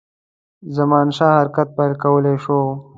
[0.75, 2.69] زمانشاه حرکت پیل کولای شوای.